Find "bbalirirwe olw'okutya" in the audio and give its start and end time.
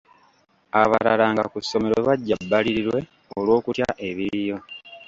2.43-3.87